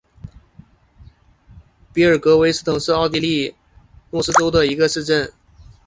[1.93, 3.55] 比尔格韦斯滕霍夫是奥地利下
[4.13, 5.33] 奥地利州诺因基兴县的一个市镇。